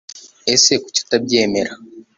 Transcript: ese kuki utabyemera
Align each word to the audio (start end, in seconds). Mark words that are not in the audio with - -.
ese 0.53 0.73
kuki 0.81 0.99
utabyemera 1.05 1.71